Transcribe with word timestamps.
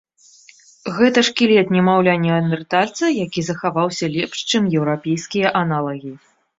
Гэта 0.99 1.19
шкілет 1.27 1.67
немаўля-неандэртальца, 1.77 3.13
які 3.25 3.41
захаваўся 3.53 4.13
лепш, 4.19 4.37
чым 4.51 4.63
еўрапейскія 4.83 5.57
аналагі. 5.65 6.13